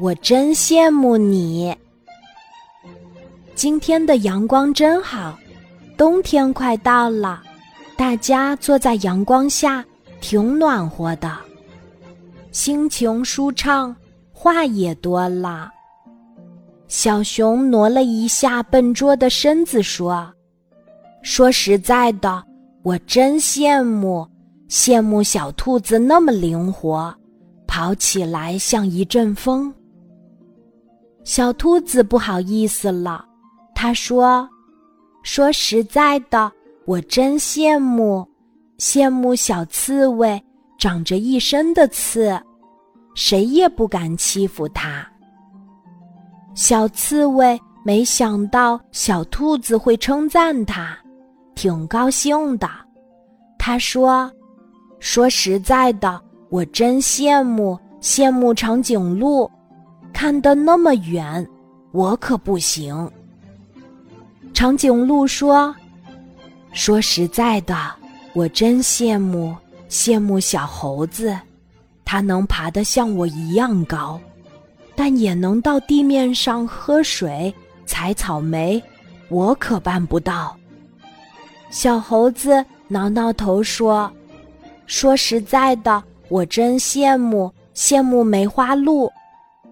[0.00, 1.76] 我真羡慕你。
[3.54, 5.38] 今天的阳光真好，
[5.96, 7.42] 冬天快到了，
[7.94, 9.84] 大家坐在阳光下，
[10.20, 11.36] 挺暖和的，
[12.52, 13.94] 心情舒畅，
[14.32, 15.70] 话也多了。
[16.88, 20.32] 小熊挪了一下笨拙的身子，说
[21.22, 22.42] ：“说实在的，
[22.82, 24.26] 我真羡慕，
[24.68, 27.14] 羡慕小兔子那么灵活，
[27.66, 29.72] 跑起来像一阵风。”
[31.24, 33.24] 小兔子不好意思了，
[33.74, 34.48] 他说
[35.22, 36.50] ：“说实在的，
[36.84, 38.26] 我真羡慕，
[38.78, 40.42] 羡慕小刺猬
[40.78, 42.36] 长着一身的刺，
[43.14, 45.06] 谁也不敢欺负它。”
[46.54, 50.98] 小刺猬没想到小兔子会称赞它，
[51.54, 52.68] 挺高兴的。
[53.58, 54.30] 他说
[54.98, 56.20] ：“说实在的，
[56.50, 59.48] 我真羡慕羡慕长颈鹿，
[60.12, 61.46] 看得那么远，
[61.90, 63.10] 我可不行。”
[64.54, 65.74] 长颈鹿说
[66.72, 67.74] ：“说实在的，
[68.34, 69.56] 我真羡慕
[69.88, 71.36] 羡慕小猴子，
[72.04, 74.20] 它能爬得像我一样高。”
[74.94, 77.52] 但也能到地面上喝水、
[77.86, 78.80] 采草莓，
[79.30, 80.54] 我可办不到。
[81.70, 84.12] 小猴子挠挠头说
[84.86, 89.10] ：“说实在的，我真羡慕羡慕梅花鹿，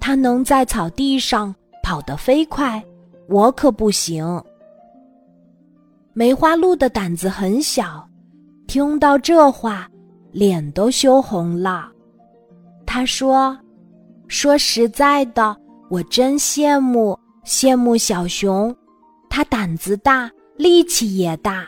[0.00, 2.82] 它能在草地上跑得飞快，
[3.28, 4.42] 我可不行。”
[6.14, 8.08] 梅花鹿的胆子很小，
[8.66, 9.88] 听到这话，
[10.32, 11.90] 脸都羞红了。
[12.86, 13.56] 他说。
[14.30, 15.56] 说实在的，
[15.88, 18.76] 我真羡慕羡慕小熊，
[19.30, 21.66] 它胆子大，力气也大。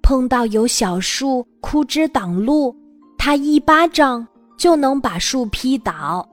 [0.00, 2.72] 碰到有小树枯枝挡路，
[3.18, 4.24] 它一巴掌
[4.56, 6.24] 就能把树劈倒。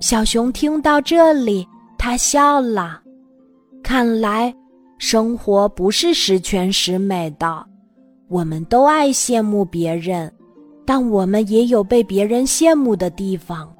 [0.00, 1.66] 小熊听到这里，
[1.98, 3.00] 他笑了。
[3.82, 4.54] 看来
[4.98, 7.66] 生活不是十全十美的，
[8.28, 10.32] 我们都爱羡慕别人，
[10.84, 13.72] 但我们也有被别人羡慕的地方。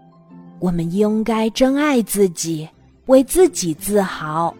[0.58, 2.68] 我们应该珍爱自己，
[3.06, 4.52] 为自己自豪。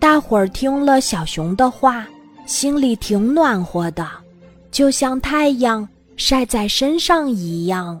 [0.00, 2.08] 大伙儿听了小熊的话，
[2.44, 4.04] 心里挺暖和的，
[4.72, 8.00] 就像太阳晒在身上一样。